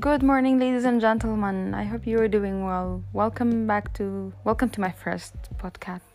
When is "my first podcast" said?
4.80-6.11